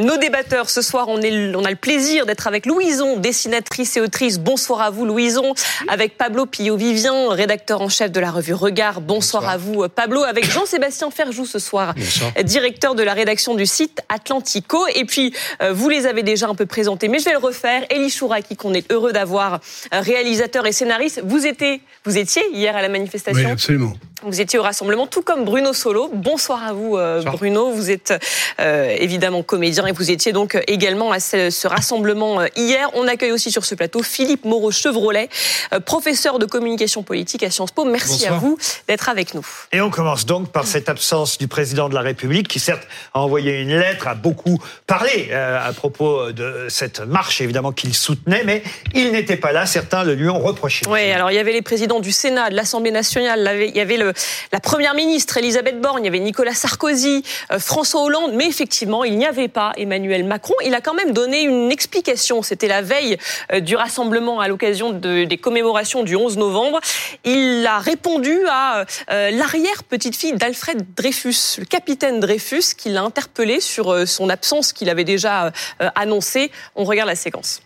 [0.00, 4.00] Nos débatteurs, ce soir, on, est, on a le plaisir d'être avec Louison, dessinatrice et
[4.00, 4.38] autrice.
[4.38, 5.52] Bonsoir à vous, Louison.
[5.86, 9.02] Avec Pablo Pillot-Vivien, rédacteur en chef de la revue Regard.
[9.02, 10.22] Bonsoir, à vous, Pablo.
[10.22, 11.94] Avec Jean-Sébastien Ferjou ce soir,
[12.42, 14.82] directeur de la rédaction du site Atlantico.
[14.94, 17.84] Et puis, euh, vous les avez déjà un peu présentés, mais je vais le refaire.
[17.90, 19.60] Elie Chouraki, qu'on est heureux d'avoir,
[19.92, 21.20] euh, réalisateur et scénariste.
[21.22, 23.92] Vous, étiez, vous étiez hier à la manifestation Oui, absolument.
[24.24, 26.08] Vous étiez au rassemblement, tout comme Bruno Solo.
[26.14, 27.72] Bonsoir à vous, euh, Bruno.
[27.72, 28.14] Vous êtes
[28.58, 32.90] évidemment comédien et vous étiez donc également à ce, rassemblement euh, hier.
[32.94, 35.28] On accueille aussi sur ce plateau Philippe Moreau-Chevrolet,
[35.72, 37.84] euh, professeur de communication politique à Sciences Po.
[37.84, 39.46] Merci à vous d'être avec nous.
[39.72, 43.20] Et on commence donc par cette absence du président de la République qui certes a
[43.20, 48.42] envoyé une lettre, a beaucoup parlé euh, à propos de cette marche évidemment qu'il soutenait,
[48.44, 48.62] mais
[48.94, 49.66] il n'était pas là.
[49.66, 50.86] Certains le lui ont reproché.
[50.88, 53.96] Oui, alors il y avait les présidents du Sénat, de l'Assemblée nationale, il y avait
[53.96, 54.12] le,
[54.52, 57.22] la première ministre Elisabeth Borne, il y avait Nicolas Sarkozy,
[57.58, 60.54] François Hollande, mais effectivement il n'y avait pas Emmanuel Macron.
[60.64, 62.42] Il a quand même donné une explication.
[62.42, 63.16] C'était la veille
[63.52, 66.80] euh, du rassemblement à l'occasion des commémorations du 11 novembre.
[67.24, 73.92] Il a répondu à euh, l'arrière-petite-fille d'Alfred Dreyfus, le capitaine Dreyfus, qui l'a interpellé sur
[73.92, 75.52] euh, son absence qu'il avait déjà
[75.94, 76.50] annoncée.
[76.76, 77.60] On regarde la séquence.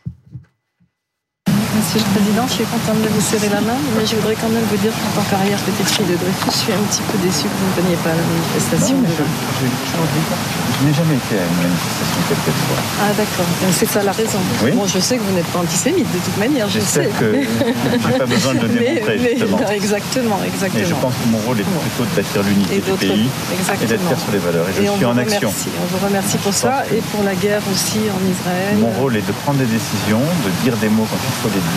[1.86, 4.48] Monsieur le Président, je suis contente de vous serrer la main, mais je voudrais quand
[4.48, 7.14] même vous dire qu'en tant qu'arrière petite fille de Dreyfus, je suis un petit peu
[7.22, 8.98] déçue que vous ne veniez pas à la manifestation.
[9.06, 12.82] je, je n'ai jamais été à une manifestation quelque fois.
[13.06, 14.42] Ah d'accord, c'est ça la raison.
[14.66, 14.72] Oui.
[14.74, 17.06] Bon, je sais que vous n'êtes pas antisémite de toute manière, je sais.
[17.06, 19.70] que je n'ai pas besoin de le démontrer, mais, justement.
[19.70, 20.82] exactement, exactement.
[20.82, 23.78] Et je pense que mon rôle est plutôt de bâtir l'unité du pays exactement.
[23.78, 24.66] et d'être fier sur les valeurs.
[24.74, 25.54] Et je suis en action.
[25.54, 28.74] On vous remercie pour ça et pour la guerre aussi en Israël.
[28.82, 31.62] Mon rôle est de prendre des décisions, de dire des mots quand il faut les
[31.62, 31.75] dire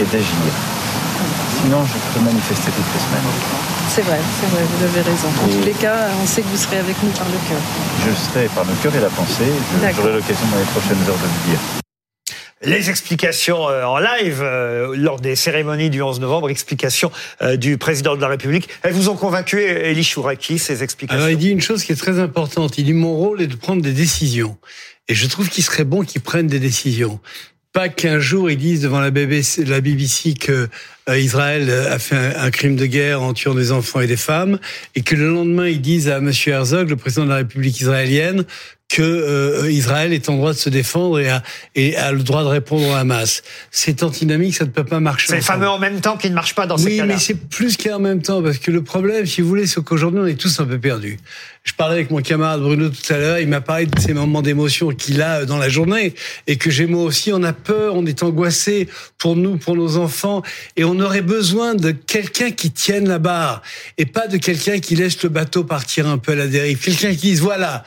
[0.00, 0.52] et d'agir.
[1.62, 3.30] Sinon, je peux manifester toutes les semaines.
[3.88, 5.28] C'est vrai, c'est vrai, vous avez raison.
[5.28, 7.60] En tous les cas, on sait que vous serez avec nous par le cœur.
[8.06, 9.52] Je serai par le cœur et la pensée.
[9.94, 11.60] J'aurai l'occasion dans les prochaines heures de le dire.
[12.64, 17.10] Les explications euh, en live euh, lors des cérémonies du 11 novembre, explications
[17.42, 18.68] euh, du président de la République.
[18.82, 21.18] Elles vous ont convaincu, Elie Chouraki, ces explications?
[21.18, 22.78] Alors il dit une chose qui est très importante.
[22.78, 24.58] Il dit mon rôle est de prendre des décisions.
[25.08, 27.18] Et je trouve qu'il serait bon qu'il prenne des décisions
[27.72, 30.68] pas qu'un jour ils disent devant la BBC, la BBC que
[31.08, 34.58] euh, Israël a fait un, crime de guerre en tuant des enfants et des femmes,
[34.94, 38.44] et que le lendemain ils disent à Monsieur Herzog, le président de la République israélienne,
[38.92, 41.42] que euh, Israël est en droit de se défendre et a,
[41.74, 43.42] et a le droit de répondre au Hamas.
[43.70, 45.28] C'est antinamique, ça ne peut pas marcher.
[45.28, 47.02] C'est le fameux en même temps qui ne marche pas dans ces cas-là.
[47.04, 49.82] Oui, mais c'est plus qu'en même temps, parce que le problème, si vous voulez, c'est
[49.82, 51.18] qu'aujourd'hui, on est tous un peu perdus.
[51.64, 54.42] Je parlais avec mon camarade Bruno tout à l'heure, il m'a parlé de ces moments
[54.42, 56.14] d'émotion qu'il a dans la journée,
[56.46, 59.96] et que j'ai moi aussi, on a peur, on est angoissé pour nous, pour nos
[59.96, 60.42] enfants,
[60.76, 63.62] et on aurait besoin de quelqu'un qui tienne la barre,
[63.96, 66.78] et pas de quelqu'un qui laisse le bateau partir un peu à la dérive.
[66.78, 67.84] Quelqu'un qui dise, voilà,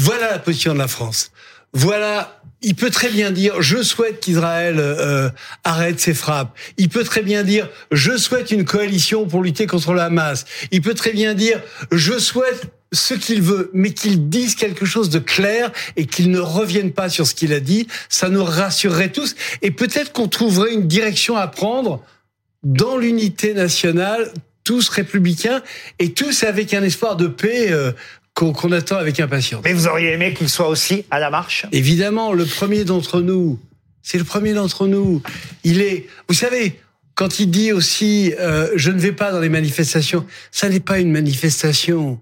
[0.00, 1.30] voilà la position de la France.
[1.72, 5.30] Voilà, il peut très bien dire je souhaite qu'Israël euh,
[5.62, 6.56] arrête ses frappes.
[6.78, 10.46] Il peut très bien dire je souhaite une coalition pour lutter contre le Hamas.
[10.70, 11.60] Il peut très bien dire
[11.92, 16.40] je souhaite ce qu'il veut, mais qu'il dise quelque chose de clair et qu'il ne
[16.40, 17.86] revienne pas sur ce qu'il a dit.
[18.08, 22.02] Ça nous rassurerait tous et peut-être qu'on trouverait une direction à prendre
[22.64, 24.32] dans l'unité nationale
[24.64, 25.62] tous républicains
[25.98, 27.92] et tous avec un espoir de paix euh,
[28.34, 29.62] qu'on attend avec impatience.
[29.64, 31.66] Mais vous auriez aimé qu'il soit aussi à la marche?
[31.72, 33.58] Évidemment, le premier d'entre nous,
[34.02, 35.22] c'est le premier d'entre nous.
[35.64, 36.80] Il est, vous savez,
[37.14, 40.98] quand il dit aussi euh, je ne vais pas dans les manifestations, ça n'est pas
[40.98, 42.20] une manifestation.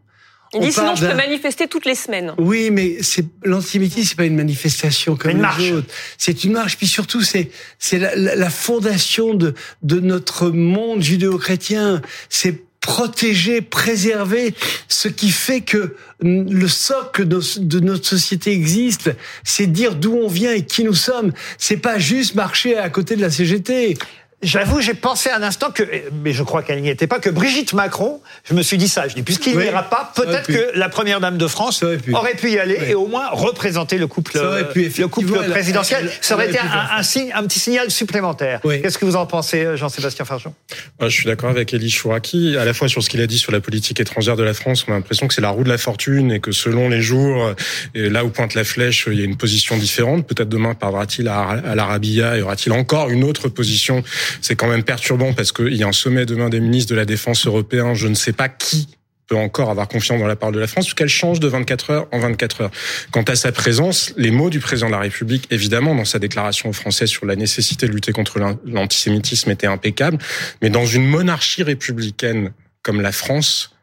[0.55, 2.35] Il dit sinon je peux manifester toutes les semaines.
[2.39, 5.93] Oui, mais c'est l'antisémitisme, c'est pas une manifestation comme une les autres.
[6.17, 6.79] C'est une marche.
[6.79, 12.01] Puis surtout, c'est c'est la, la, fondation de de notre monde judéo-chrétien.
[12.31, 14.55] C'est protéger, préserver
[14.89, 19.11] ce qui fait que le socle de notre société existe,
[19.45, 21.33] c'est dire d'où on vient et qui nous sommes.
[21.59, 23.97] C'est pas juste marcher à côté de la CGT.
[24.41, 25.83] J'avoue, j'ai pensé un instant que,
[26.23, 29.09] mais je crois qu'elle n'y était pas, que Brigitte Macron, je me suis dit ça,
[29.09, 32.59] je dis, puisqu'il n'ira pas, peut-être que la première dame de France aurait pu, y
[32.59, 36.09] aller et au moins représenter le couple, le couple présidentiel.
[36.21, 38.61] ça aurait été un, signe, un petit signal supplémentaire.
[38.63, 40.55] Qu'est-ce que vous en pensez, Jean-Sébastien Fargeon
[41.01, 43.51] Je suis d'accord avec Elie Chouraki, à la fois sur ce qu'il a dit sur
[43.51, 45.79] la politique étrangère de la France, on a l'impression que c'est la roue de la
[45.79, 47.55] fortune et que selon les jours,
[47.97, 50.29] et là où pointe la flèche, il y a une position différente.
[50.29, 54.05] Peut-être demain parlera-t-il à l'Arabia et aura-t-il encore une autre position
[54.41, 57.05] c'est quand même perturbant parce qu'il y a un sommet demain des ministres de la
[57.05, 57.95] Défense européens.
[57.95, 58.89] Je ne sais pas qui
[59.29, 62.09] peut encore avoir confiance dans la part de la France, puisqu'elle change de 24 heures
[62.13, 62.71] en 24 heures.
[63.11, 66.71] Quant à sa présence, les mots du président de la République, évidemment, dans sa déclaration
[66.71, 70.19] aux Français sur la nécessité de lutter contre l'antisémitisme étaient impeccables,
[70.63, 72.53] mais dans une monarchie républicaine
[72.83, 73.75] comme la France,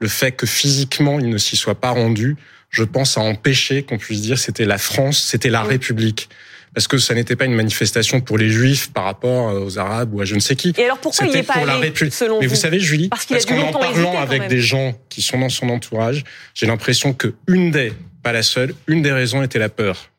[0.00, 2.36] le fait que physiquement il ne s'y soit pas rendu,
[2.70, 6.28] je pense, à empêcher qu'on puisse dire c'était la France, c'était la République
[6.74, 10.20] parce que ça n'était pas une manifestation pour les Juifs par rapport aux Arabes ou
[10.20, 10.74] à je ne sais qui?
[10.76, 13.58] Et alors pourquoi il n'est pas allé, selon Mais vous, savez, Julie, parce, parce qu'en
[13.58, 17.92] en parlant avec des gens qui sont dans son entourage, j'ai l'impression que une des,
[18.22, 20.10] pas la seule, une des raisons était la peur.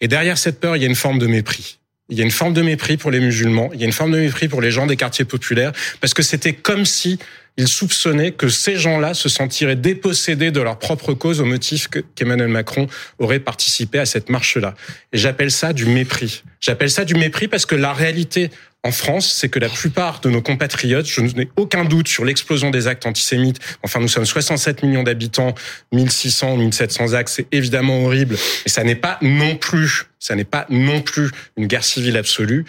[0.00, 1.78] Et derrière cette peur, il y a une forme de mépris.
[2.08, 4.12] Il y a une forme de mépris pour les musulmans, il y a une forme
[4.12, 7.18] de mépris pour les gens des quartiers populaires, parce que c'était comme si
[7.56, 12.48] il soupçonnait que ces gens-là se sentiraient dépossédés de leur propre cause au motif qu'Emmanuel
[12.48, 12.86] Macron
[13.18, 14.74] aurait participé à cette marche-là.
[15.12, 16.44] Et j'appelle ça du mépris.
[16.60, 18.50] J'appelle ça du mépris parce que la réalité
[18.84, 22.70] en France, c'est que la plupart de nos compatriotes, je n'ai aucun doute sur l'explosion
[22.70, 23.60] des actes antisémites.
[23.84, 25.54] Enfin, nous sommes 67 millions d'habitants,
[25.92, 28.36] 1600, 1700 actes, c'est évidemment horrible.
[28.66, 32.64] Et ça n'est pas non plus, ça n'est pas non plus une guerre civile absolue.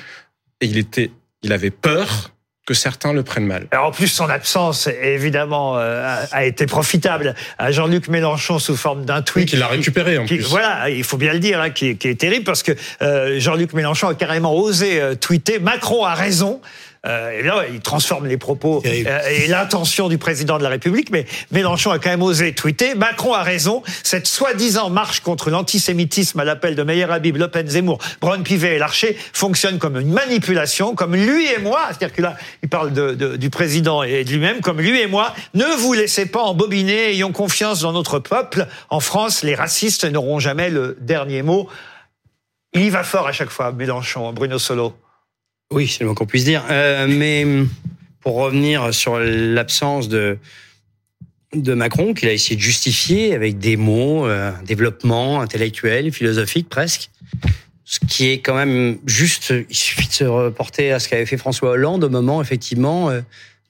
[0.61, 1.09] Et il était,
[1.41, 2.32] il avait peur
[2.65, 3.67] que certains le prennent mal.
[3.71, 9.03] Alors en plus, son absence, évidemment, euh, a été profitable à Jean-Luc Mélenchon sous forme
[9.03, 9.49] d'un tweet.
[9.49, 10.39] qu'il a récupéré en plus.
[10.47, 12.71] Voilà, il faut bien le dire, hein, qui, est terrible parce que
[13.01, 16.61] euh, Jean-Luc Mélenchon a carrément osé euh, tweeter Macron a raison.
[17.05, 21.09] Euh, et là, il transforme les propos euh, et l'intention du président de la République.
[21.11, 22.95] Mais Mélenchon a quand même osé tweeter.
[22.95, 23.83] Macron a raison.
[24.03, 28.79] Cette soi-disant marche contre l'antisémitisme à l'appel de Meyer Habib, Le Pen, Zemmour, Braun-Pivet et
[28.79, 31.81] Larcher fonctionne comme une manipulation, comme lui et moi.
[31.89, 35.33] C'est-à-dire que là, il parle de, du président et de lui-même, comme lui et moi.
[35.53, 37.11] Ne vous laissez pas embobiner.
[37.11, 38.65] Ayons confiance dans notre peuple.
[38.89, 41.67] En France, les racistes n'auront jamais le dernier mot.
[42.73, 44.95] Il y va fort à chaque fois, Mélenchon, Bruno Solo.
[45.73, 46.63] Oui, c'est le moins qu'on puisse dire.
[46.69, 47.45] Euh, mais
[48.21, 50.37] pour revenir sur l'absence de
[51.53, 57.09] de Macron, qu'il a essayé de justifier avec des mots, euh, développement intellectuel, philosophique presque,
[57.85, 59.53] ce qui est quand même juste.
[59.69, 63.21] Il suffit de se reporter à ce qu'avait fait François Hollande au moment effectivement euh,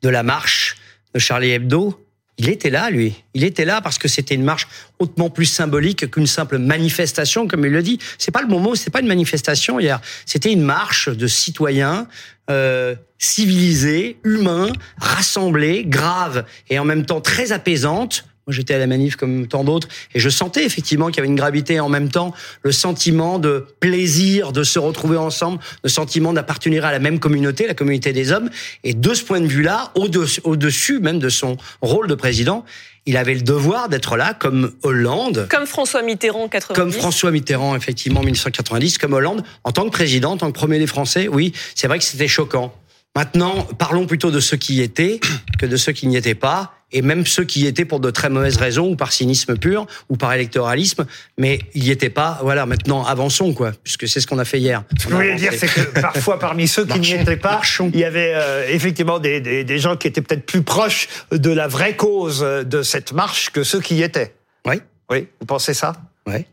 [0.01, 0.77] de la marche
[1.13, 1.99] de Charlie Hebdo
[2.37, 3.23] il était là, lui.
[3.33, 4.67] Il était là parce que c'était une marche
[4.99, 7.99] hautement plus symbolique qu'une simple manifestation, comme il le dit.
[8.17, 10.01] C'est pas le bon mot, c'est pas une manifestation hier.
[10.25, 12.07] C'était une marche de citoyens
[12.49, 18.87] euh, civilisés, humains, rassemblés, graves et en même temps très apaisantes moi, j'étais à la
[18.87, 22.09] manif comme tant d'autres, et je sentais effectivement qu'il y avait une gravité en même
[22.09, 27.19] temps, le sentiment de plaisir de se retrouver ensemble, le sentiment d'appartenir à la même
[27.19, 28.49] communauté, la communauté des hommes.
[28.83, 32.65] Et de ce point de vue-là, au-dessus même de son rôle de président,
[33.05, 35.47] il avait le devoir d'être là, comme Hollande.
[35.49, 36.79] Comme François Mitterrand en 90.
[36.79, 40.57] Comme François Mitterrand, effectivement, en 1990, comme Hollande, en tant que président, en tant que
[40.57, 42.73] premier des Français, oui, c'est vrai que c'était choquant.
[43.15, 45.19] Maintenant, parlons plutôt de ceux qui y étaient
[45.59, 48.11] que de ceux qui n'y étaient pas et même ceux qui y étaient pour de
[48.11, 51.07] très mauvaises raisons, ou par cynisme pur, ou par électoralisme,
[51.39, 52.39] mais il n'y était pas.
[52.43, 54.83] Voilà, maintenant avançons, quoi, puisque c'est ce qu'on a fait hier.
[54.99, 57.99] Ce que je voulais dire, c'est que parfois, parmi ceux qui n'y étaient pas, il
[57.99, 61.67] y avait euh, effectivement des, des, des gens qui étaient peut-être plus proches de la
[61.67, 64.35] vraie cause de cette marche que ceux qui y étaient.
[64.67, 64.75] Oui.
[65.09, 65.93] Oui, vous pensez ça?
[66.27, 66.45] Oui.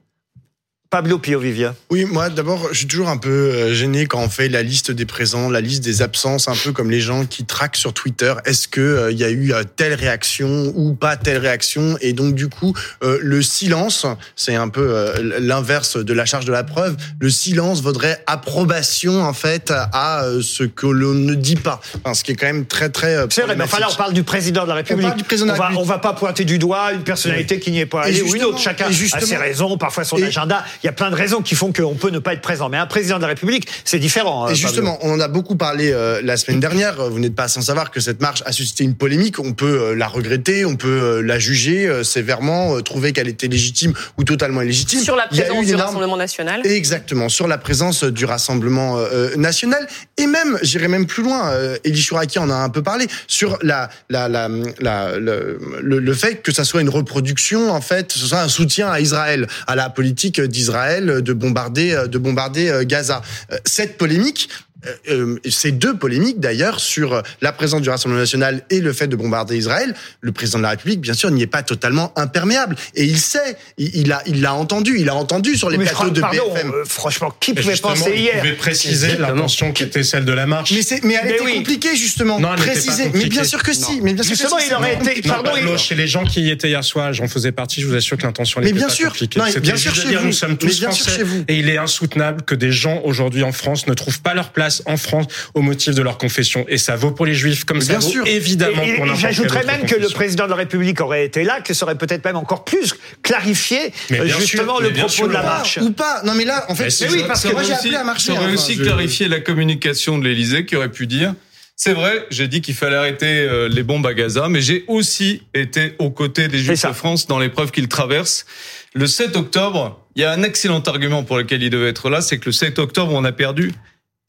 [0.90, 1.76] Pablo Vivia.
[1.90, 4.90] Oui, moi d'abord, je suis toujours un peu euh, gêné quand on fait la liste
[4.90, 8.34] des présents, la liste des absences, un peu comme les gens qui traquent sur Twitter.
[8.44, 11.96] Est-ce que euh, il y a eu euh, telle réaction ou pas telle réaction?
[12.00, 14.04] Et donc du coup, le silence,
[14.34, 16.96] c'est un peu l'inverse de la charge de la preuve.
[17.20, 21.80] Le silence vaudrait approbation en fait à ce que l'on ne dit pas.
[22.02, 23.26] Enfin, ce qui est quand même très très.
[23.30, 25.04] C'est vrai, mais enfin là, on parle du président de la République.
[25.04, 27.78] On, parle du président va, on va pas pointer du doigt une personnalité qui n'y
[27.78, 28.58] est pas allée ou une autre.
[28.58, 31.72] Chacun a ses raisons, parfois son agenda il y a plein de raisons qui font
[31.72, 32.68] qu'on peut ne pas être présent.
[32.68, 34.48] Mais un président de la République, c'est différent.
[34.48, 37.10] Et euh, justement, on en a beaucoup parlé euh, la semaine dernière.
[37.10, 39.38] Vous n'êtes pas sans savoir que cette marche a suscité une polémique.
[39.38, 44.24] On peut euh, la regretter, on peut la juger sévèrement, trouver qu'elle était légitime ou
[44.24, 45.00] totalement illégitime.
[45.00, 46.60] Sur la présence du Rassemblement national.
[46.64, 48.98] Exactement, sur la présence du Rassemblement
[49.36, 49.86] national.
[50.16, 51.52] Et même, j'irai même plus loin,
[51.84, 54.48] Elie Chouraki en a un peu parlé, sur la, la, la,
[54.80, 58.90] la le, le, fait que ça soit une reproduction, en fait, ce soit un soutien
[58.90, 63.22] à Israël, à la politique d'Israël de bombarder, euh, de bombarder euh, Gaza.
[63.52, 64.48] Euh, cette polémique,
[64.86, 69.06] euh, euh, ces deux polémiques d'ailleurs sur la présence du Rassemblement national et le fait
[69.06, 72.76] de bombarder Israël, le président de la République, bien sûr, n'y est pas totalement imperméable.
[72.94, 76.20] Et il sait, il, a, il l'a entendu, il a entendu sur les plateaux de
[76.20, 76.70] BFM.
[76.70, 80.46] Euh, franchement, qui pouvait penser hier Vous pouvez préciser l'intention qui était celle de la
[80.46, 80.72] marche.
[80.72, 82.40] Mais, c'est, mais elle était compliquée justement.
[82.40, 83.10] Non, préciser.
[83.12, 84.00] Mais bien sûr que si.
[84.00, 85.22] Mais bien sûr justement, il aurait été.
[85.22, 87.80] Pardon, chez les gens qui y étaient hier soir, j'en faisais partie.
[87.80, 89.08] Je vous assure que l'intention n'était pas sûr.
[89.08, 89.40] compliquée.
[89.44, 90.26] Mais bien sûr, chez vous.
[90.26, 91.24] Nous sommes tous français.
[91.48, 94.69] Et il est insoutenable que des gens aujourd'hui en France ne trouvent pas leur place
[94.86, 96.64] en France au motif de leur confession.
[96.68, 99.96] Et ça vaut pour les juifs comme ça vaut évidemment pour n'importe J'ajouterais même que
[99.96, 102.94] le président de la République aurait été là, que ça aurait peut-être même encore plus
[103.22, 105.78] clarifié euh, justement le propos de la marche.
[105.80, 106.22] Ou pas.
[106.24, 108.32] Non mais là, en fait, oui, parce que moi j'ai appelé à marcher.
[108.32, 111.34] Ça aurait aussi clarifié la communication de l'Élysée qui aurait pu dire
[111.76, 115.42] C'est vrai, j'ai dit qu'il fallait arrêter euh, les bombes à Gaza, mais j'ai aussi
[115.54, 118.46] été aux côtés des Juifs de France dans l'épreuve qu'ils traversent.
[118.92, 122.20] Le 7 octobre, il y a un excellent argument pour lequel il devait être là,
[122.20, 123.72] c'est que le 7 octobre, on a perdu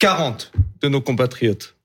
[0.02, 1.76] 40 de nos compatriotes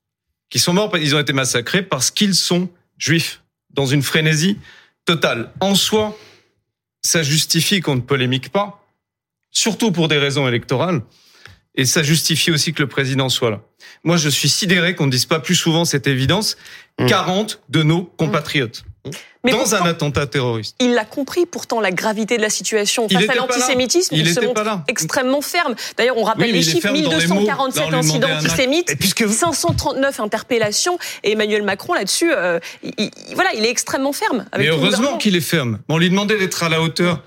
[0.50, 4.57] qui sont morts, ils ont été massacrés parce qu'ils sont juifs, dans une frénésie
[5.05, 5.51] totale.
[5.59, 6.17] En soi,
[7.03, 8.83] ça justifie qu'on ne polémique pas,
[9.51, 11.03] surtout pour des raisons électorales,
[11.75, 13.62] et ça justifie aussi que le président soit là.
[14.03, 16.57] Moi, je suis sidéré qu'on ne dise pas plus souvent cette évidence.
[17.07, 17.71] 40 mmh.
[17.71, 18.83] de nos compatriotes.
[19.43, 20.75] Mais dans un attentat terroriste.
[20.79, 24.15] Il l'a compris pourtant la gravité de la situation face à l'antisémitisme.
[24.15, 25.75] Il, se montre extrêmement ferme.
[25.97, 30.97] D'ailleurs, on rappelle les chiffres 1247 incidents antisémites, 539 interpellations.
[31.23, 34.45] Et Emmanuel Macron là-dessus, euh, il, voilà, il est extrêmement ferme.
[34.57, 35.79] Mais heureusement qu'il est ferme.
[35.87, 37.23] On lui demandait d'être à la hauteur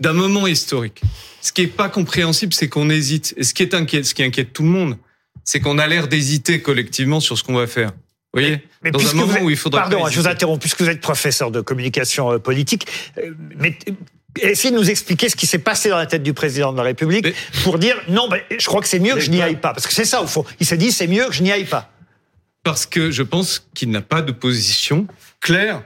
[0.00, 1.00] d'un moment historique.
[1.40, 3.34] Ce qui est pas compréhensible, c'est qu'on hésite.
[3.36, 4.96] Et ce qui est inquiète, ce qui inquiète tout le monde,
[5.44, 7.92] c'est qu'on a l'air d'hésiter collectivement sur ce qu'on va faire.
[8.32, 9.82] Voyez mais, Dans un moment où il faudra.
[9.82, 12.86] Pardon, je vous interromps, puisque vous êtes professeur de communication euh, politique.
[13.18, 13.92] Euh, mais euh,
[14.40, 16.84] essayez de nous expliquer ce qui s'est passé dans la tête du président de la
[16.84, 17.26] République
[17.62, 19.72] pour dire non, ben, je crois que c'est mieux que je n'y aille pas.
[19.72, 20.44] Parce que c'est ça, au fond.
[20.60, 21.90] Il s'est dit c'est mieux que je n'y aille pas.
[22.62, 25.06] Parce que je pense qu'il n'a pas de position
[25.40, 25.82] claire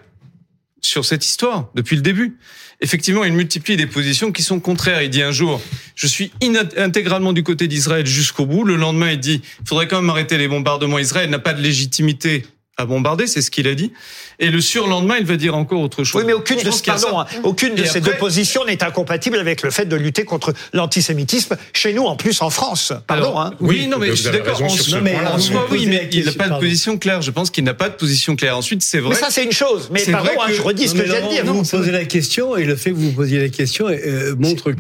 [0.83, 2.39] sur cette histoire depuis le début
[2.81, 5.03] effectivement, il multiplie des positions qui sont contraires.
[5.03, 5.61] Il dit un jour,
[5.95, 6.33] je suis
[6.77, 8.65] intégralement du côté d'Israël jusqu'au bout.
[8.65, 10.99] Le lendemain, il dit, il faudrait quand même arrêter les bombardements.
[10.99, 12.45] Israël n'a pas de légitimité
[12.77, 13.93] à bombarder, c'est ce qu'il a dit.
[14.39, 16.21] Et le surlendemain, il va dire encore autre chose.
[16.21, 19.71] Oui, mais aucune de, pardon, hein, aucune de ces deux positions n'est incompatible avec le
[19.71, 22.93] fait de lutter contre l'antisémitisme chez nous, en plus en France.
[23.07, 23.39] Pardon.
[23.39, 23.55] hein.
[23.61, 24.63] Oui, non, mais je suis d'accord.
[24.63, 27.23] En, soi, oui, mais il n'a pas de position claire.
[27.23, 28.57] Je pense qu'il n'a pas de position claire.
[28.57, 29.15] Ensuite, c'est vrai.
[29.15, 29.89] Mais ça, c'est une chose.
[29.91, 31.45] Mais pardon, hein, je redis ce que je viens de dire.
[31.45, 34.73] Vous posez la question, et le fait que vous posiez la question euh, montre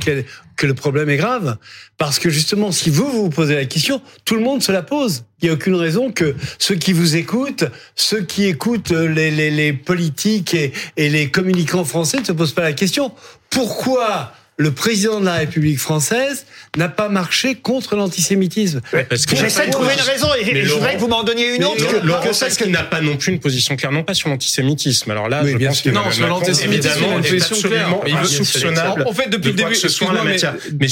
[0.56, 1.56] que le problème est grave.
[1.98, 5.24] Parce que justement, si vous vous posez la question, tout le monde se la pose.
[5.40, 9.50] Il n'y a aucune raison que ceux qui vous écoutent, ceux qui écoutent les, les,
[9.50, 13.12] les politiques et, et les communicants français ne se posent pas la question.
[13.50, 16.46] Pourquoi le président de la République française
[16.76, 18.80] n'a pas marché contre l'antisémitisme.
[19.10, 21.84] J'essaie de trouver une raison et je voudrais que vous m'en donniez une autre.
[21.92, 25.10] Mais Laurent, parce qu'il n'a pas non plus une position claire, non pas sur l'antisémitisme.
[25.10, 27.88] Alors là, je pense que non, sur l'antisémitisme, il a une position claire.
[28.06, 29.04] Il veut soupçonnable.
[29.06, 29.76] En fait, depuis le début,
[30.24, 30.36] mais,
[30.78, 30.86] mais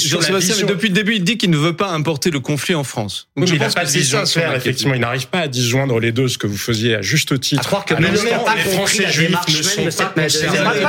[0.67, 3.27] depuis le début, il dit qu'il ne veut pas importer le conflit en France.
[3.35, 4.53] Donc je pense pas de vision claire.
[4.55, 7.61] Effectivement, il n'arrive pas à disjoindre les deux, ce que vous faisiez à juste titre.
[7.61, 9.29] À croire que les Français juifs
[9.77, 10.83] ne sont pas concernés.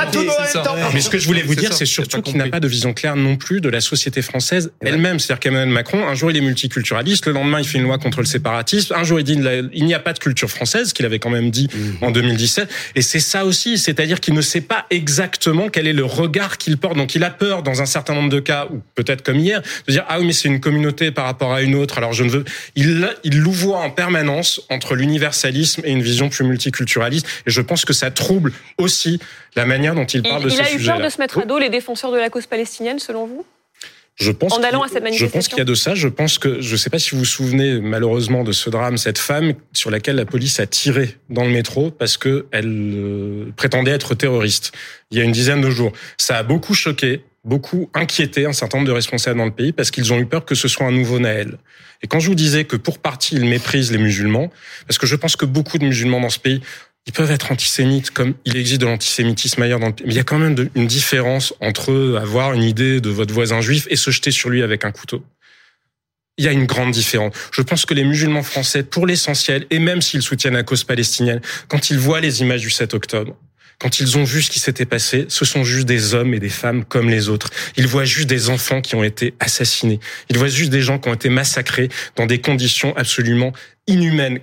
[0.93, 3.15] Mais ce que je voulais vous dire, c'est surtout qu'il n'a pas de vision claire
[3.15, 5.19] non plus de la société française elle-même.
[5.19, 8.19] C'est-à-dire qu'Emmanuel Macron, un jour il est multiculturaliste, le lendemain il fait une loi contre
[8.19, 9.39] le séparatisme, un jour il dit
[9.73, 11.97] il n'y a pas de culture française, qu'il avait quand même dit mhm.
[12.01, 12.69] en 2017.
[12.95, 16.77] Et c'est ça aussi, c'est-à-dire qu'il ne sait pas exactement quel est le regard qu'il
[16.77, 16.97] porte.
[16.97, 19.91] Donc il a peur dans un certain nombre de cas, ou peut-être comme hier, de
[19.91, 21.97] dire ah oui mais c'est une communauté par rapport à une autre.
[21.97, 22.45] Alors je ne veux.
[22.75, 27.27] Il il louvoie en permanence entre l'universalisme et une vision plus multiculturaliste.
[27.45, 29.19] Et je pense que ça trouble aussi
[29.55, 30.69] la manière dont il parle de ces sujets.
[30.71, 32.99] Il a eu peur de se mettre à dos les défenseurs de la cause palestinienne,
[32.99, 33.45] selon vous?
[34.17, 35.93] Je pense en allant à cette Je pense qu'il y a de ça.
[35.93, 38.97] Je pense que je ne sais pas si vous vous souvenez malheureusement de ce drame,
[38.97, 43.53] cette femme sur laquelle la police a tiré dans le métro parce que elle euh,
[43.55, 44.71] prétendait être terroriste.
[45.11, 48.79] Il y a une dizaine de jours, ça a beaucoup choqué, beaucoup inquiété un certain
[48.79, 50.91] nombre de responsables dans le pays parce qu'ils ont eu peur que ce soit un
[50.91, 51.59] nouveau Naël.
[52.01, 54.49] Et quand je vous disais que pour partie ils méprisent les musulmans,
[54.87, 56.61] parce que je pense que beaucoup de musulmans dans ce pays
[57.07, 59.79] ils peuvent être antisémites comme il existe de l'antisémitisme ailleurs.
[59.79, 59.93] Dans le...
[60.05, 63.61] Mais il y a quand même une différence entre avoir une idée de votre voisin
[63.61, 65.23] juif et se jeter sur lui avec un couteau.
[66.37, 67.33] Il y a une grande différence.
[67.51, 71.41] Je pense que les musulmans français, pour l'essentiel, et même s'ils soutiennent la cause palestinienne,
[71.67, 73.35] quand ils voient les images du 7 octobre,
[73.79, 76.49] quand ils ont vu ce qui s'était passé, ce sont juste des hommes et des
[76.49, 77.49] femmes comme les autres.
[77.75, 79.99] Ils voient juste des enfants qui ont été assassinés.
[80.29, 83.53] Ils voient juste des gens qui ont été massacrés dans des conditions absolument
[83.87, 84.39] inhumaines.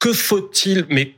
[0.00, 1.14] Que faut-il, mais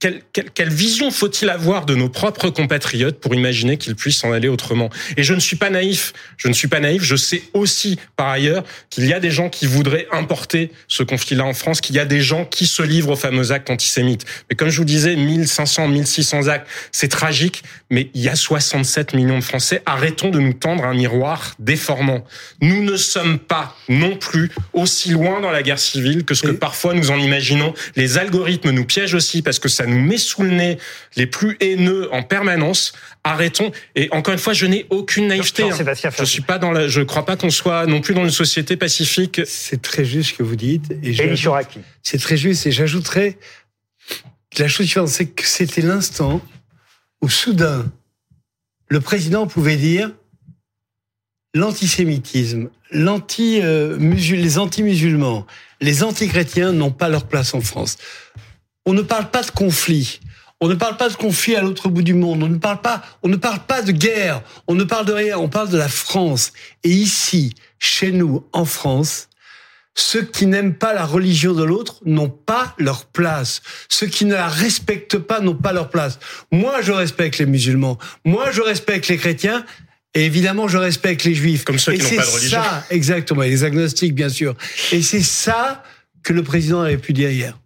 [0.00, 4.88] quelle, vision faut-il avoir de nos propres compatriotes pour imaginer qu'ils puissent en aller autrement?
[5.18, 6.14] Et je ne suis pas naïf.
[6.38, 7.02] Je ne suis pas naïf.
[7.02, 11.44] Je sais aussi, par ailleurs, qu'il y a des gens qui voudraient importer ce conflit-là
[11.44, 14.24] en France, qu'il y a des gens qui se livrent aux fameux actes antisémites.
[14.48, 17.62] Mais comme je vous disais, 1500, 1600 actes, c'est tragique.
[17.90, 19.82] Mais il y a 67 millions de Français.
[19.84, 22.24] Arrêtons de nous tendre un miroir déformant.
[22.60, 26.52] Nous ne sommes pas non plus aussi loin dans la guerre civile que ce que
[26.52, 27.74] parfois nous en imaginons.
[27.96, 30.78] Les algorithmes nous piègent aussi parce que ça nous met sous le nez
[31.16, 32.92] les plus haineux en permanence.
[33.24, 33.72] Arrêtons.
[33.96, 35.64] Et encore une fois, je n'ai aucune naïveté.
[35.64, 35.76] Hein.
[36.18, 38.76] Je suis pas dans la, je crois pas qu'on soit non plus dans une société
[38.76, 39.40] pacifique.
[39.44, 40.90] C'est très juste ce que vous dites.
[41.02, 41.14] Et,
[42.02, 42.66] c'est très juste.
[42.66, 43.36] Et j'ajouterais
[44.58, 46.40] la chose suivante, c'est que c'était l'instant
[47.22, 47.90] où soudain,
[48.88, 50.12] le président pouvait dire
[51.54, 55.46] l'antisémitisme, l'anti, euh, les anti-musulmans,
[55.80, 57.96] les anti-chrétiens n'ont pas leur place en France.
[58.86, 60.20] On ne parle pas de conflit.
[60.60, 62.42] On ne parle pas de conflit à l'autre bout du monde.
[62.42, 64.42] On ne parle pas, on ne parle pas de guerre.
[64.66, 65.38] On ne parle de rien.
[65.38, 66.52] On parle de la France.
[66.84, 69.29] Et ici, chez nous, en France,
[70.00, 73.62] ceux qui n'aiment pas la religion de l'autre n'ont pas leur place.
[73.88, 76.18] Ceux qui ne la respectent pas n'ont pas leur place.
[76.50, 77.98] Moi, je respecte les musulmans.
[78.24, 79.64] Moi, je respecte les chrétiens.
[80.14, 81.64] Et évidemment, je respecte les juifs.
[81.64, 82.62] Comme ceux qui n'ont pas de religion.
[82.62, 83.42] Ça, exactement.
[83.42, 84.54] Et les agnostiques, bien sûr.
[84.90, 85.82] Et c'est ça
[86.22, 87.58] que le président avait pu dire hier.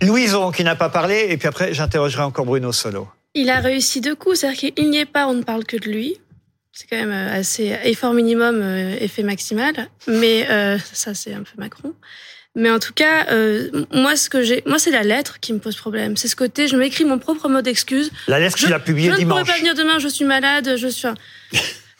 [0.00, 3.08] Louison, qui n'a pas parlé, et puis après, j'interrogerai encore Bruno Solo.
[3.34, 5.90] Il a réussi deux coups, c'est-à-dire qu'il n'y est pas, on ne parle que de
[5.90, 6.16] lui.
[6.72, 9.74] C'est quand même euh, assez effort minimum, euh, effet maximal.
[10.06, 11.94] Mais euh, ça, c'est un peu Macron.
[12.54, 13.26] Mais en tout cas,
[13.92, 16.18] moi, ce que j'ai, moi, c'est la lettre qui me pose problème.
[16.18, 18.10] C'est ce côté, je m'écris mon propre mot d'excuse.
[18.28, 19.20] La lettre qu'il a publiée dimanche.
[19.20, 21.08] Je ne pourrais pas venir demain, je suis malade, je suis.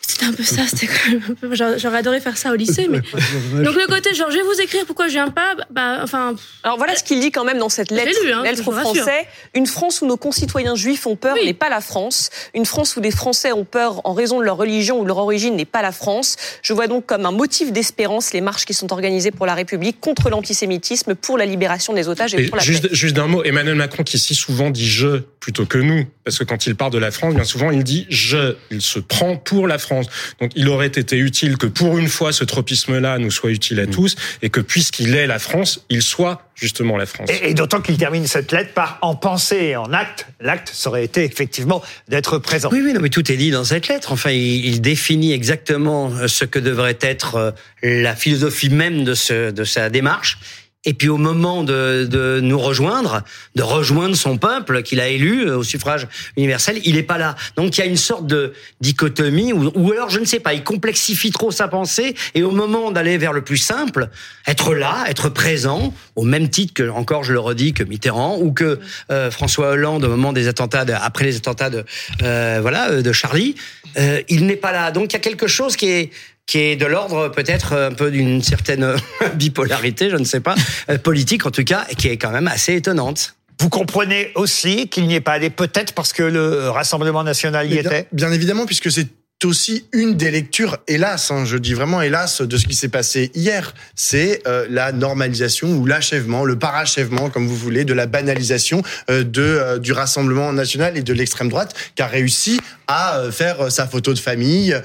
[0.06, 1.54] C'était un peu ça, c'était quand même un peu.
[1.54, 2.98] J'aurais adoré faire ça au lycée, mais.
[2.98, 6.34] Donc le côté, genre, je vais vous écrire pourquoi je viens pas, bah, enfin.
[6.64, 9.26] Alors voilà ce qu'il dit quand même dans cette lettre, lu, hein, lettre aux Français.
[9.54, 12.30] Une France où nos concitoyens juifs ont peur n'est pas la France.
[12.52, 15.18] Une France où des Français ont peur en raison de leur religion ou de leur
[15.18, 16.36] origine n'est pas la France.
[16.62, 20.00] Je vois donc comme un motif d'espérance les marches qui sont organisées pour la République
[20.00, 23.76] contre l'antisémitisme, pour la libération des otages et, pour la juste, juste d'un mot, Emmanuel
[23.76, 26.98] Macron qui si souvent dit je plutôt que nous, parce que quand il parle de
[26.98, 28.56] la France, bien souvent il dit je.
[28.70, 29.91] Il se prend pour la France.
[30.40, 33.86] Donc il aurait été utile que pour une fois ce tropisme-là nous soit utile à
[33.86, 33.90] mm.
[33.90, 37.28] tous et que puisqu'il est la France, il soit justement la France.
[37.42, 40.26] Et, d'autant qu'il termine cette lettre par en pensée et en acte.
[40.40, 42.68] L'acte serait été effectivement d'être présent.
[42.70, 44.12] Oui, oui, non, mais tout est dit dans cette lettre.
[44.12, 47.50] Enfin, il, définit exactement ce que devrait être euh,
[47.82, 50.38] la philosophie même de, ce, de sa démarche.
[50.84, 53.22] Et puis au moment de, de, nous rejoindre,
[53.54, 57.36] de rejoindre son peuple qu'il a élu euh, au suffrage universel, il n'est pas là.
[57.56, 60.64] Donc il y a une sorte de dichotomie, ou, alors je ne sais pas, il
[60.64, 64.08] complexifie trop sa pensée, et au moment d'aller vers le plus simple,
[64.46, 68.52] être là, être présent, au même titre que, encore je le redis, que Mitterrand, ou
[68.52, 71.84] que euh, François Hollande au moment des attentats, après les attentats de,
[72.22, 73.54] euh, voilà, de Charlie,
[73.98, 74.90] euh, il n'est pas là.
[74.90, 76.10] Donc il y a quelque chose qui est
[76.46, 78.96] qui est de l'ordre peut-être un peu d'une certaine
[79.34, 80.54] bipolarité, je ne sais pas,
[80.90, 83.36] euh, politique en tout cas, qui est quand même assez étonnante.
[83.60, 87.78] Vous comprenez aussi qu'il n'y est pas allé peut-être parce que le Rassemblement national y
[87.78, 88.08] était?
[88.12, 89.08] Bien évidemment, puisque c'est
[89.44, 93.30] aussi une des lectures, hélas, hein, je dis vraiment hélas, de ce qui s'est passé
[93.34, 93.74] hier.
[93.94, 99.24] C'est euh, la normalisation ou l'achèvement, le parachèvement, comme vous voulez, de la banalisation euh,
[99.24, 102.60] de euh, du Rassemblement national et de l'extrême droite, qui a réussi
[102.92, 104.76] à faire sa photo de famille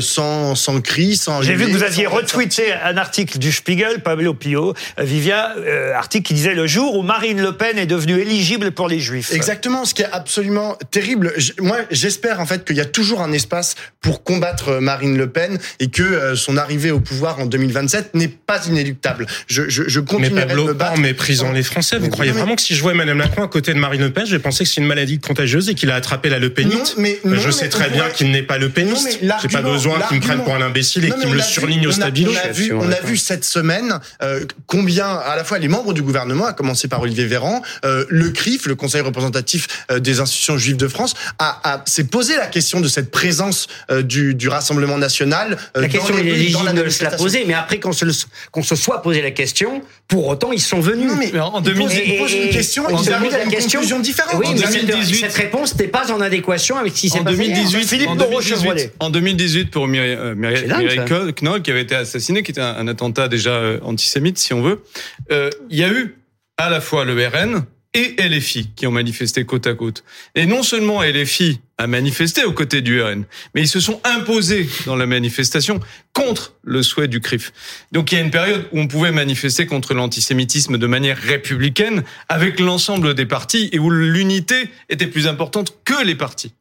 [0.00, 1.42] sans sans cri, sans.
[1.42, 5.54] J'ai vu que vous aviez retweeté un article du Spiegel, Pablo Pio, Vivia,
[5.94, 9.32] article qui disait le jour où Marine Le Pen est devenue éligible pour les Juifs.
[9.32, 11.32] Exactement, ce qui est absolument terrible.
[11.58, 15.28] Moi, j'espère en fait qu'il y a toujours un espace pour combattre euh, Marine Le
[15.28, 19.26] Pen et que euh, son arrivée au pouvoir en 2027 n'est pas inéluctable.
[19.46, 20.92] Je, je, je continuerai mais de me battre.
[20.92, 23.72] en méprisant les Français, vous croyez vraiment que si je vois Madame Macron à côté
[23.74, 25.94] de Marine Le Pen, je vais penser que c'est une maladie contagieuse et qu'il a
[25.94, 29.20] attrapé la Le Penite mais, Je sais très bien qu'il n'est pas Le Peniste.
[29.20, 31.92] J'ai pas besoin qu'il me prenne pour un imbécile et qu'il me le surligne au
[31.92, 32.32] stabilo.
[32.72, 36.52] On a vu, cette semaine euh, combien à la fois les membres du gouvernement, à
[36.52, 41.14] commencer par Olivier Véran, euh, le CRIF, le Conseil représentatif des institutions juives de France,
[41.38, 43.66] a, a s'est posé la question de cette présence
[44.02, 45.58] du, du Rassemblement national.
[45.76, 48.04] Euh, la question est légitime de se la poser, mais après qu'on se,
[48.50, 51.10] qu'on se soit posé la question, pour autant ils sont venus.
[51.10, 54.34] Non, mais en 2018, ils posent une question, ils arrivent à une question, conclusion différente.
[54.38, 57.36] Oui, 2018, cette, réponse n'est pas en adéquation avec ce qui s'est passé.
[57.48, 62.50] 2018, Philippe en 2018, en 2018, pour Mireille, euh, Knoll, qui avait été assassiné, qui
[62.50, 64.82] était un, attentat déjà euh, antisémite, si on veut,
[65.30, 66.16] euh, il y a eu
[66.58, 70.04] à la fois le RN et LFI qui ont manifesté côte à côte.
[70.34, 73.24] Et non seulement LFI a manifesté aux côtés du RN,
[73.54, 75.80] mais ils se sont imposés dans la manifestation
[76.12, 77.52] contre le souhait du CRIF.
[77.90, 82.02] Donc il y a une période où on pouvait manifester contre l'antisémitisme de manière républicaine
[82.28, 86.54] avec l'ensemble des partis et où l'unité était plus importante que les partis.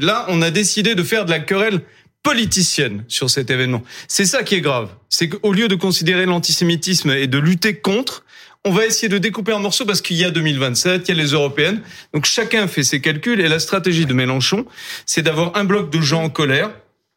[0.00, 1.80] Là, on a décidé de faire de la querelle
[2.22, 3.82] politicienne sur cet événement.
[4.06, 4.90] C'est ça qui est grave.
[5.08, 8.24] C'est qu'au lieu de considérer l'antisémitisme et de lutter contre,
[8.64, 11.22] on va essayer de découper en morceaux parce qu'il y a 2027, il y a
[11.22, 11.80] les européennes.
[12.12, 14.66] Donc chacun fait ses calculs et la stratégie de Mélenchon,
[15.06, 16.70] c'est d'avoir un bloc de gens en colère,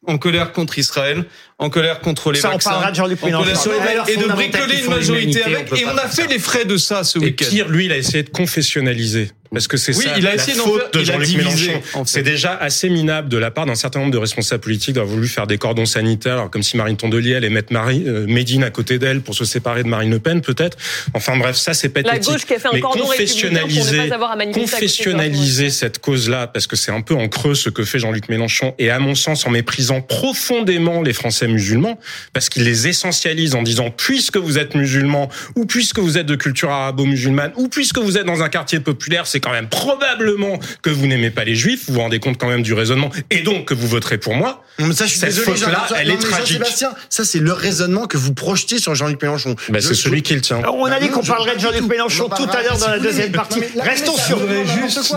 [0.06, 1.24] en colère contre Israël,
[1.58, 5.72] en colère contre les ça, vaccins, on de colère et de bricoler une majorité avec.
[5.78, 7.46] Et on a fait les frais de ça ce week-end.
[7.48, 10.62] Pire, lui, il a essayé de confessionnaliser Parce que c'est ça il a essayé la
[10.62, 11.82] faute de Jean-Luc Mélenchon.
[12.04, 15.28] C'est déjà assez minable de la part d'un certain nombre de responsables politiques d'avoir voulu
[15.28, 18.98] faire des cordons sanitaires, comme si Marine Tondelier allait mettre Marie, euh, Médine à côté
[18.98, 20.76] d'elle pour se séparer de Marine Le Pen, peut-être.
[21.14, 22.26] Enfin bref, ça c'est pathétique.
[22.26, 24.10] La gauche qui a fait un Mais cordon confessionnaliser,
[24.52, 28.74] confessionnaliser cette cause-là, parce que c'est un peu en creux ce que fait Jean-Luc Mélenchon,
[28.78, 31.98] et à mon sens en méprisant profondément les Français musulmans,
[32.32, 36.36] parce qu'il les essentialise en disant puisque vous êtes musulman, ou puisque vous êtes de
[36.36, 40.90] culture arabo-musulmane, ou puisque vous êtes dans un quartier populaire, c'est quand même probablement que
[40.90, 43.66] vous n'aimez pas les juifs, vous vous rendez compte quand même du raisonnement, et donc
[43.66, 44.64] que vous voterez pour moi.
[44.78, 46.58] Mais ça, je suis Cette désolé, là elle est tragique.
[46.58, 49.54] Sébastien, ça c'est le raisonnement que vous projetez sur Jean-Luc Mélenchon.
[49.68, 50.62] Ben, c'est celui qui le tient.
[50.62, 53.60] On a dit qu'on parlerait de Jean-Luc Mélenchon tout à l'heure dans la deuxième partie.
[53.78, 54.38] Restons sur,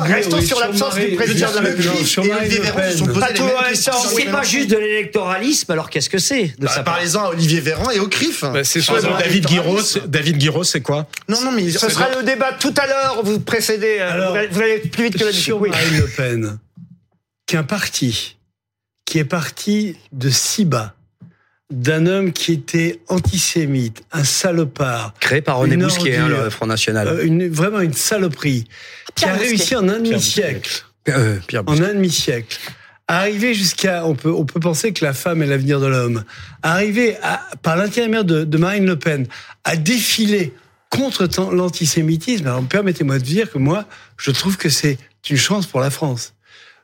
[0.04, 2.08] restons sur l'absence du président de la République.
[4.16, 8.00] C'est pas juste de l'électoralisme, alors qu'est-ce que c'est bah, Parlez-en à Olivier Véran et
[8.00, 8.42] au CRIF.
[8.42, 9.80] Bah, c'est soit David Guiraud.
[10.08, 11.08] David Guiraud, c'est quoi?
[11.30, 13.22] Non, non, mais ce sera le débat tout à l'heure.
[13.24, 14.00] Vous précédez.
[14.22, 16.60] Euh, vous allez plus vite que la Sur Marine Le Pen,
[17.46, 18.38] qu'un parti
[19.06, 20.96] qui est parti de si bas,
[21.72, 25.14] d'un homme qui était antisémite, un salopard.
[25.20, 27.08] Créé par René Bousquet, hein, le Front National.
[27.08, 28.68] Euh, une, vraiment une saloperie.
[29.16, 30.86] qui a réussi en un demi-siècle.
[31.10, 32.58] Euh, en un demi-siècle.
[33.08, 36.24] Arriver jusqu'à, on peut, on peut penser que la femme est l'avenir de l'homme.
[36.64, 39.28] Arriver à, par l'intermédiaire de, de Marine Le Pen
[39.64, 40.54] à défiler
[40.96, 42.48] contre l'antisémitisme.
[42.48, 43.86] Alors permettez-moi de dire que moi,
[44.18, 44.98] je trouve que c'est
[45.30, 46.36] une chance pour la France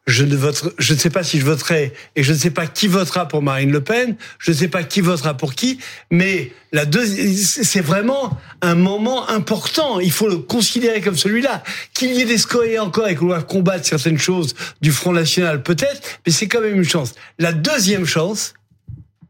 [0.07, 2.65] je ne voterai, je ne sais pas si je voterai et je ne sais pas
[2.65, 6.51] qui votera pour Marine Le Pen, je ne sais pas qui votera pour qui, mais
[6.71, 9.99] la c'est vraiment un moment important.
[9.99, 11.63] Il faut le considérer comme celui-là.
[11.93, 15.61] Qu'il y ait des scories encore et qu'on doit combattre certaines choses du Front National,
[15.61, 17.13] peut-être, mais c'est quand même une chance.
[17.37, 18.53] La deuxième chance,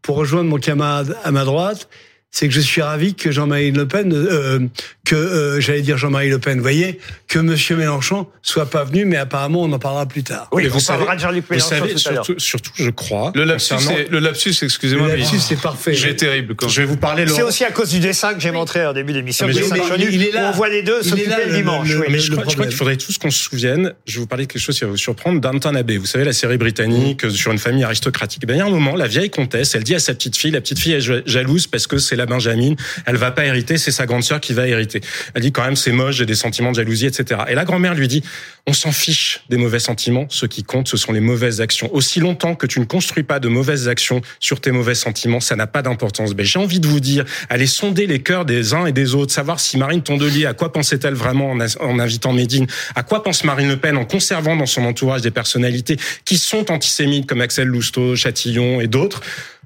[0.01, 1.89] pour rejoindre mon camarade à ma droite,
[2.31, 4.59] c'est que je suis ravi que Jean-Marie Le Pen, euh,
[5.03, 9.03] que euh, j'allais dire Jean-Marie Le Pen, vous voyez, que Monsieur Mélenchon soit pas venu,
[9.03, 10.47] mais apparemment on en parlera plus tard.
[10.53, 13.33] Oui, vous savez, vous savez surtout, surtout, je crois.
[13.35, 13.75] Le lapsus,
[14.09, 15.93] le lapsus, excusez-moi, le lapsus, c'est parfait.
[15.93, 16.55] J'ai terrible.
[16.55, 17.27] Quand je vais vous parler.
[17.27, 19.47] C'est aussi à cause du dessin que j'ai montré en début d'émission.
[19.49, 20.51] il est là.
[20.53, 21.89] On voit les deux s'occuper le dimanche.
[22.09, 23.93] mais je crois, qu'il faudrait tous qu'on se souvienne.
[24.05, 25.41] Je vais vous parler de quelque chose qui va vous surprendre.
[25.41, 28.45] Downton Abbey, vous savez la série britannique sur une famille aristocratique.
[28.45, 30.51] Ben, il y a un moment, la vieille comtesse, elle dit à sa petite fille,
[30.51, 33.91] la petite fille est jalouse parce que c'est la Benjamine elle va pas hériter, c'est
[33.91, 35.01] sa grande sœur qui va hériter.
[35.33, 37.41] Elle dit quand même c'est moche, j'ai des sentiments de jalousie, etc.
[37.49, 38.23] Et la grand-mère lui dit
[38.67, 41.93] on s'en fiche des mauvais sentiments, ce qui compte ce sont les mauvaises actions.
[41.93, 45.55] Aussi longtemps que tu ne construis pas de mauvaises actions sur tes mauvais sentiments, ça
[45.55, 46.33] n'a pas d'importance.
[46.33, 49.33] Ben, j'ai envie de vous dire, allez sonder les cœurs des uns et des autres,
[49.33, 53.69] savoir si Marine Tondelier, à quoi pensait-elle vraiment en, invitant Médine, à quoi pense Marine
[53.69, 58.15] Le Pen en conservant dans son entourage des personnalités qui sont antisémites comme Axel Lousteau,
[58.15, 59.21] Chatillon et d'autres?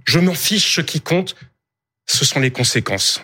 [0.06, 1.36] Je m'en fiche, ce qui compte,
[2.06, 3.22] ce sont les conséquences.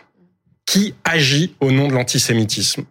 [0.66, 2.86] Qui agit au nom de l'antisémitisme?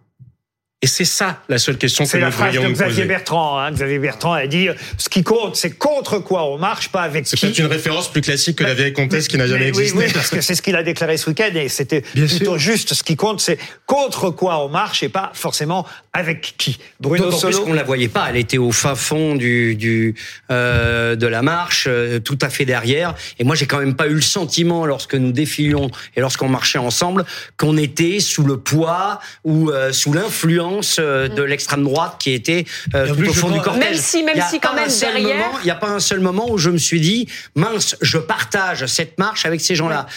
[0.83, 2.57] Et c'est ça la seule question que nous devrions poser.
[2.57, 3.59] C'est la phrase de Xavier Bertrand.
[3.59, 3.71] Hein.
[3.71, 4.67] Xavier Bertrand a dit
[4.97, 7.29] ce qui compte, c'est contre quoi on marche, pas avec qui.
[7.31, 9.95] C'est peut-être une référence plus classique que la vieille comtesse qui n'a jamais existé.
[9.95, 12.95] Oui, parce que c'est ce qu'il a déclaré ce week-end et c'était plutôt juste.
[12.95, 16.79] Ce qui compte, c'est contre quoi on marche et pas forcément avec qui.
[16.99, 17.57] Bruno Solo.
[17.57, 18.27] Plus qu'on la voyait pas.
[18.29, 20.15] Elle était au fin fond du, du
[20.49, 23.13] euh, de la marche, euh, tout à fait derrière.
[23.37, 26.79] Et moi, j'ai quand même pas eu le sentiment lorsque nous défilions et lorsqu'on marchait
[26.79, 27.23] ensemble
[27.57, 32.65] qu'on était sous le poids ou euh, sous l'influence euh, de l'extrême droite qui était
[32.95, 33.83] euh, tout au fond du cortège.
[33.83, 35.51] Même si, même si quand même derrière.
[35.61, 38.85] Il n'y a pas un seul moment où je me suis dit, mince, je partage
[38.85, 40.07] cette marche avec ces gens-là.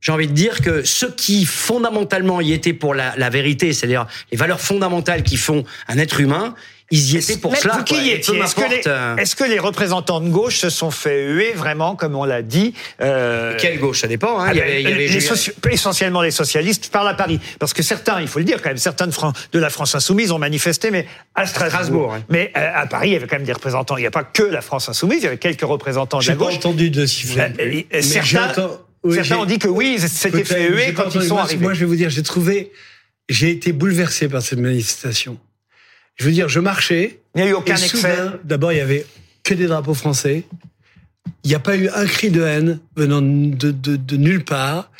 [0.00, 4.06] j'ai envie de dire que ceux qui fondamentalement y étaient pour la, la vérité, c'est-à-dire
[4.30, 6.54] les valeurs fondamentales qui font un être humain,
[6.92, 7.82] ils y étaient pour cela.
[7.84, 11.96] qui Est-ce que, les, est que les représentants de gauche se sont fait huer vraiment,
[11.96, 13.56] comme on l'a dit euh...
[13.58, 14.02] Quelle gauche?
[14.02, 14.38] Ça dépend.
[14.38, 14.50] Hein.
[14.52, 17.82] il y avait, il y avait les essentiellement les socialistes parlent à Paris, parce que
[17.82, 19.14] certains, il faut le dire quand même, certains de,
[19.52, 22.14] de la France insoumise ont manifesté, mais à Strasbourg.
[22.28, 23.96] Mais euh, à Paris, il y avait quand même des représentants.
[23.96, 26.34] Il n'y a pas que la France insoumise, il y avait quelques représentants de la
[26.34, 26.52] gauche.
[26.52, 27.86] J'ai pas entendu de sifflet.
[27.94, 28.70] Euh, certains,
[29.10, 31.62] certains ont dit que oui, c'était fait huer quand ils sont arrivés.
[31.62, 32.70] Moi, je vais vous dire, j'ai trouvé,
[33.30, 35.38] j'ai été bouleversé par cette manifestation.
[36.16, 37.20] Je veux dire, je marchais.
[37.34, 38.16] Il n'y a eu aucun excès.
[38.44, 39.06] D'abord, il y avait
[39.42, 40.44] que des drapeaux français.
[41.44, 44.90] Il n'y a pas eu un cri de haine venant de, de, de nulle part.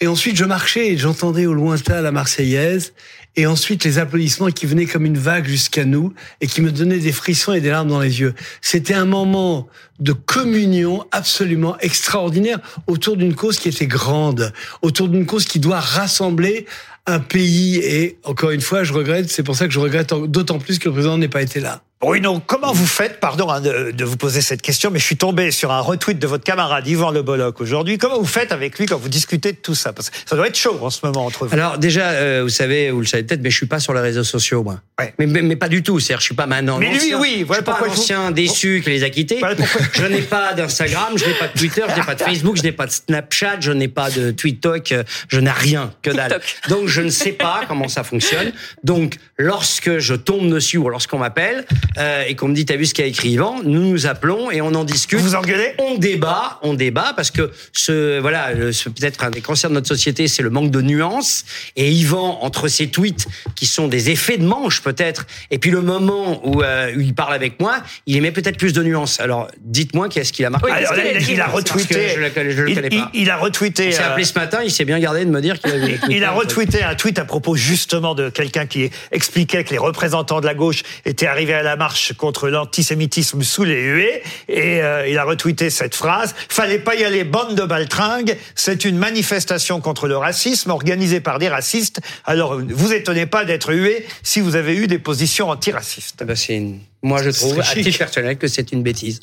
[0.00, 2.92] Et ensuite, je marchais et j'entendais au lointain la Marseillaise.
[3.36, 6.98] Et ensuite, les applaudissements qui venaient comme une vague jusqu'à nous et qui me donnaient
[6.98, 8.34] des frissons et des larmes dans les yeux.
[8.60, 9.66] C'était un moment
[9.98, 15.80] de communion absolument extraordinaire autour d'une cause qui était grande, autour d'une cause qui doit
[15.80, 16.66] rassembler
[17.06, 17.78] un pays.
[17.78, 19.30] Et encore une fois, je regrette.
[19.30, 21.82] C'est pour ça que je regrette d'autant plus que le président n'ait pas été là.
[22.04, 25.50] Bruno, comment vous faites, pardon hein, de, vous poser cette question, mais je suis tombé
[25.50, 27.96] sur un retweet de votre camarade Yvan Le Bolloc aujourd'hui.
[27.96, 29.94] Comment vous faites avec lui quand vous discutez de tout ça?
[29.94, 31.54] Parce que ça doit être chaud en ce moment entre vous.
[31.54, 34.02] Alors déjà, euh, vous savez, vous le savez peut-être, mais je suis pas sur les
[34.02, 34.80] réseaux sociaux, moi.
[35.18, 35.98] Mais, mais, pas du tout.
[35.98, 36.78] C'est-à-dire, je suis pas maintenant.
[36.78, 37.42] Mais lui, oui.
[37.46, 39.40] Voilà je suis pas un ancien déçu qui les a quittés.
[39.94, 42.62] je n'ai pas d'Instagram, je n'ai pas de Twitter, je n'ai pas de Facebook, je
[42.62, 44.94] n'ai pas de Snapchat, je n'ai pas de TweetTok,
[45.28, 46.38] je n'ai rien que dalle.
[46.68, 48.52] Donc je ne sais pas comment ça fonctionne.
[48.84, 51.64] Donc lorsque je tombe dessus ou lorsqu'on m'appelle
[51.98, 54.60] euh, et qu'on me dit t'as vu ce qu'a écrit Yvan, nous nous appelons et
[54.60, 55.18] on en discute.
[55.20, 55.74] Vous engueulez?
[55.78, 60.28] On débat, on débat parce que ce voilà, peut-être un des cancers de notre société,
[60.28, 61.44] c'est le manque de nuances.
[61.76, 65.82] Et Yvan, entre ses tweets qui sont des effets de manche peut-être, et puis le
[65.82, 69.20] moment où, euh, il parle avec moi, il émet peut-être plus de nuances.
[69.20, 70.70] Alors dites-moi qu'est-ce qu'il a marqué?
[70.70, 70.92] alors,
[71.28, 72.10] il, a retweeté.
[72.14, 73.10] Je, le, connais pas.
[73.14, 73.86] Il, a retweeté.
[73.86, 74.60] Il s'est appelé ce matin.
[74.64, 75.98] Il s'est bien gardé de me dire qu'il avait.
[76.08, 78.90] il a retweeté un tweet à propos justement de quelqu'un qui
[79.24, 83.64] expliquait que les représentants de la gauche étaient arrivés à la marche contre l'antisémitisme sous
[83.64, 84.22] les huées.
[84.48, 88.36] Et euh, il a retweeté cette phrase Fallait pas y aller, bande de baltringues.
[88.54, 92.00] C'est une manifestation contre le racisme organisée par des racistes.
[92.26, 96.18] Alors, vous étonnez pas d'être hué si vous avez eu des positions antiracistes.
[96.20, 96.80] Eh ben, une...
[97.02, 99.20] Moi, je trouve, à titre personnel, que c'est une bêtise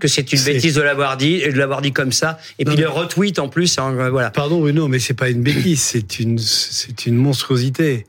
[0.00, 2.74] que c'est une bêtise de l'avoir dit et de l'avoir dit comme ça et puis
[2.74, 6.40] le retweet en plus hein, voilà pardon Bruno mais c'est pas une bêtise c'est une
[6.40, 8.04] c'est une monstruosité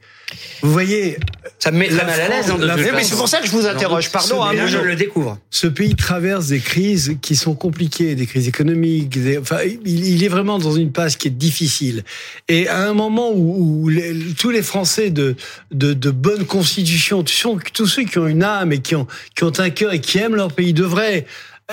[0.61, 1.17] vous voyez,
[1.59, 2.51] ça me met très mal à l'aise.
[2.51, 2.57] Hein,
[2.93, 4.11] mais c'est pour ça que je vous interroge.
[4.11, 5.37] Pardon, hein, je le découvre.
[5.49, 9.17] Ce pays traverse des crises qui sont compliquées, des crises économiques.
[9.39, 12.03] enfin, il, est vraiment dans une passe qui est difficile.
[12.49, 13.89] Et à un moment où,
[14.37, 15.35] tous les Français de,
[15.71, 19.59] de, de bonne constitution, tous ceux qui ont une âme et qui ont, qui ont
[19.59, 21.25] un cœur et qui aiment leur pays devraient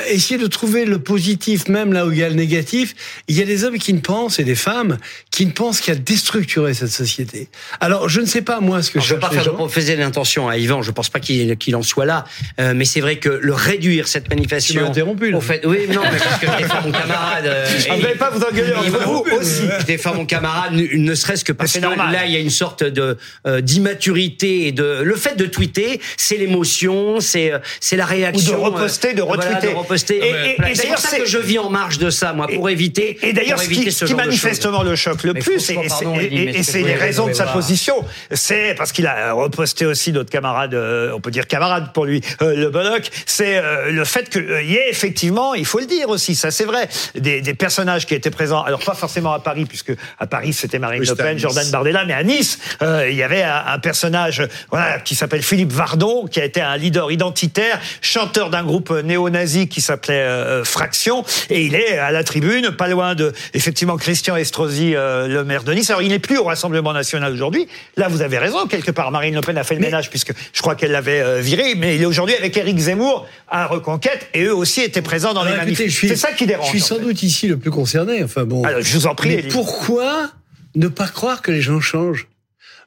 [0.09, 2.97] essayer de trouver le positif même là où il y a le négatif.
[3.29, 4.99] Il y a des hommes qui ne pensent et des femmes
[5.31, 7.49] qui ne pensent qu'à déstructurer cette société.
[7.79, 9.95] Alors je ne sais pas moi ce que je ne veux pas faire de professer
[9.95, 10.83] l'intention à Yvan.
[10.83, 12.25] Je pense pas qu'il en soit là,
[12.59, 14.81] euh, mais c'est vrai que le réduire cette manifestation.
[14.83, 15.31] Tu interrompu.
[15.31, 15.39] Là.
[15.39, 17.47] Au fait, oui, non, mais parce que je défends mon camarade.
[17.47, 19.63] Euh, je ne vais pas vous engueuler entre vous aussi.
[19.79, 22.83] Je défends mon camarade, ne serait-ce que parce que là il y a une sorte
[22.83, 28.55] de euh, d'immaturité et de le fait de tweeter, c'est l'émotion, c'est c'est la réaction.
[28.55, 29.84] Ou de reposter, de retweeter.
[29.93, 33.19] Et, c'est pour ça que je vis en marge de ça, moi, pour éviter.
[33.23, 33.69] Et d'ailleurs, ce
[34.05, 38.93] qui, manifestement le choque le plus, et, c'est les raisons de sa position, c'est parce
[38.93, 42.71] qu'il a reposté aussi d'autres camarades, euh, on peut dire camarades pour lui, euh, le
[42.71, 46.51] Bollock, c'est euh, le fait qu'il y ait effectivement, il faut le dire aussi, ça
[46.51, 50.53] c'est vrai, des, personnages qui étaient présents, alors pas forcément à Paris, puisque à Paris
[50.53, 54.99] c'était Marine Le Pen, Jordan Bardella, mais à Nice, il y avait un, personnage voilà,
[55.01, 59.81] qui s'appelle Philippe Vardon, qui a été un leader identitaire, chanteur d'un groupe néo-nazi qui
[59.81, 64.95] s'appelait euh, Fraction, et il est à la tribune, pas loin de effectivement Christian Estrosi,
[64.95, 65.91] euh, le maire de Nice.
[65.91, 67.67] Alors il n'est plus au Rassemblement national aujourd'hui.
[67.97, 70.61] Là, vous avez raison, quelque part, Marine Le Pen a fait le ménage puisque je
[70.61, 74.45] crois qu'elle l'avait euh, viré, mais il est aujourd'hui avec Éric Zemmour à Reconquête, et
[74.45, 76.09] eux aussi étaient présents dans les manifestations.
[76.09, 76.67] C'est ça qui dérange.
[76.67, 78.23] Je suis sans doute ici le plus concerné.
[78.23, 78.63] Enfin bon.
[78.63, 79.37] Alors, je vous en prie.
[79.37, 80.31] Mais pourquoi
[80.77, 82.29] ne pas croire que les gens changent?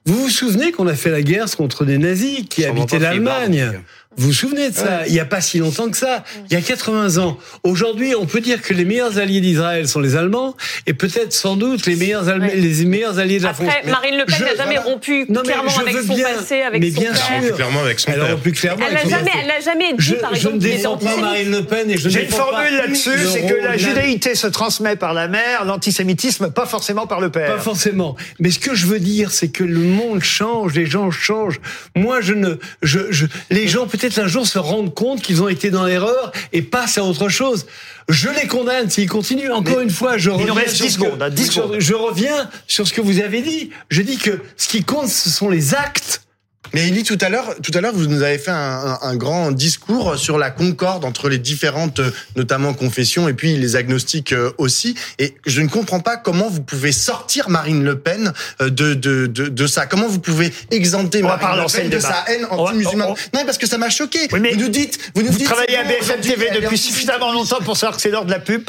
[0.06, 3.82] Vous vous souvenez qu'on a fait la guerre contre des nazis qui habitaient l'Allemagne
[4.18, 6.24] vous vous souvenez de ça Il n'y a pas si longtemps que ça.
[6.50, 7.38] Il y a 80 ans.
[7.62, 10.56] Aujourd'hui, on peut dire que les meilleurs alliés d'Israël sont les Allemands
[10.88, 13.70] et peut-être sans doute les meilleurs, les meilleurs alliés de la France.
[13.70, 17.12] Après, Marine Le Pen n'a jamais rompu clairement avec son passé, avec mais son bien
[17.12, 17.44] père.
[17.44, 17.56] Sûr.
[17.56, 18.38] clairement avec son elle père.
[18.38, 21.18] Plus clairement elle n'a jamais, elle jamais dit, je, par exemple, je ne défends pas
[21.18, 24.96] Marine Le Pen et je J'ai une formule là-dessus, c'est que la judaïté se transmet
[24.96, 27.56] par la mère, l'antisémitisme pas forcément par le père.
[27.56, 28.16] Pas forcément.
[28.40, 31.60] Mais ce que je veux dire, c'est que le monde change, les gens changent.
[31.96, 35.48] Moi, je ne, je, je les gens peut-être un jour se rendent compte qu'ils ont
[35.48, 37.66] été dans l'erreur et passent à autre chose.
[38.10, 39.52] Je les condamne s'ils continuent.
[39.52, 40.54] Encore une fois, je reviens,
[41.80, 43.72] je reviens sur ce que vous avez dit.
[43.90, 46.27] Je dis que ce qui compte, ce sont les actes
[46.74, 49.52] mais Elie, tout à l'heure, tout à l'heure, vous nous avez fait un, un, grand
[49.52, 52.02] discours sur la concorde entre les différentes,
[52.36, 54.96] notamment confessions, et puis les agnostiques euh, aussi.
[55.20, 59.28] Et je ne comprends pas comment vous pouvez sortir Marine Le Pen euh, de de,
[59.28, 59.86] de, de ça.
[59.86, 63.78] Comment vous pouvez exempter Marine Le Pen de sa haine anti-musulmane Non, parce que ça
[63.78, 64.28] m'a choqué.
[64.40, 67.60] mais vous nous dites, vous nous vous dites, travaillez à BFM TV depuis suffisamment longtemps
[67.64, 68.64] pour savoir que c'est l'heure de la pub.